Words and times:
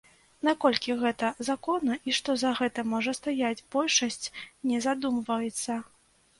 Наколькі 0.47 0.95
гэта 1.03 1.29
законна 1.49 1.99
і 2.09 2.15
што 2.19 2.35
за 2.43 2.55
гэтым 2.61 2.91
можа 2.95 3.15
стаяць, 3.21 3.63
большасць 3.79 4.25
не 4.73 4.83
задумваецца. 4.91 5.81